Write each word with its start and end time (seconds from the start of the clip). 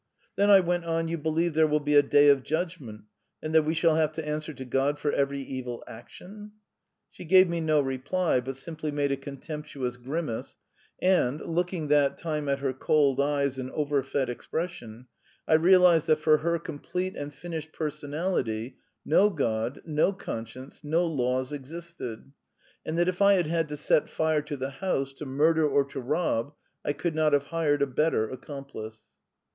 "Then," 0.35 0.49
I 0.49 0.61
went 0.61 0.83
on, 0.85 1.09
"you 1.09 1.19
believe 1.19 1.53
there 1.53 1.67
will 1.67 1.79
be 1.79 1.93
a 1.93 2.01
day 2.01 2.27
of 2.29 2.41
judgment, 2.41 3.03
and 3.39 3.53
that 3.53 3.65
we 3.65 3.75
shall 3.75 3.93
have 3.97 4.11
to 4.13 4.27
answer 4.27 4.51
to 4.51 4.65
God 4.65 4.97
for 4.97 5.11
every 5.11 5.41
evil 5.41 5.83
action?" 5.87 6.53
She 7.11 7.23
gave 7.23 7.47
me 7.47 7.61
no 7.61 7.79
reply, 7.81 8.39
but 8.39 8.57
simply 8.57 8.89
made 8.89 9.11
a 9.11 9.15
contemptuous 9.15 9.97
grimace, 9.97 10.57
and, 10.99 11.39
looking 11.41 11.87
that 11.89 12.17
time 12.17 12.49
at 12.49 12.57
her 12.57 12.73
cold 12.73 13.19
eyes 13.21 13.59
and 13.59 13.69
over 13.73 14.01
fed 14.01 14.27
expression, 14.27 15.05
I 15.47 15.53
realised 15.53 16.07
that 16.07 16.17
for 16.17 16.37
her 16.39 16.57
complete 16.57 17.15
and 17.15 17.31
finished 17.31 17.71
personality 17.71 18.77
no 19.05 19.29
God, 19.29 19.83
no 19.85 20.13
conscience, 20.13 20.83
no 20.83 21.05
laws 21.05 21.53
existed, 21.53 22.31
and 22.83 22.97
that 22.97 23.07
if 23.07 23.21
I 23.21 23.33
had 23.33 23.45
had 23.45 23.69
to 23.69 23.77
set 23.77 24.09
fire 24.09 24.41
to 24.41 24.57
the 24.57 24.71
house, 24.71 25.13
to 25.13 25.27
murder 25.27 25.69
or 25.69 25.85
to 25.89 25.99
rob, 26.01 26.55
I 26.83 26.91
could 26.93 27.13
not 27.13 27.33
have 27.33 27.43
hired 27.53 27.83
a 27.83 27.85
better 27.85 28.27
accomplice. 28.27 29.03